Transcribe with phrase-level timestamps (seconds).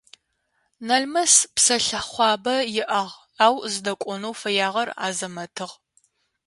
[0.87, 3.13] Налмэс псэлъыхъуабэ иӏагъ,
[3.45, 5.73] ау зыдэкӏонэу фэягъэр Азэмэтыгъ.